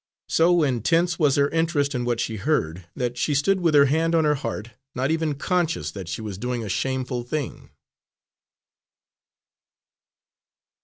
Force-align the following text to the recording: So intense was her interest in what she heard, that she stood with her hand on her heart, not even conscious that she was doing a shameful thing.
So 0.29 0.63
intense 0.63 1.19
was 1.19 1.35
her 1.35 1.47
interest 1.51 1.93
in 1.93 2.05
what 2.05 2.19
she 2.19 2.37
heard, 2.37 2.85
that 2.95 3.19
she 3.19 3.35
stood 3.35 3.59
with 3.61 3.75
her 3.75 3.85
hand 3.85 4.15
on 4.15 4.23
her 4.25 4.33
heart, 4.33 4.71
not 4.95 5.11
even 5.11 5.35
conscious 5.35 5.91
that 5.91 6.07
she 6.09 6.21
was 6.23 6.39
doing 6.39 6.63
a 6.63 6.69
shameful 6.69 7.21
thing. 7.21 7.69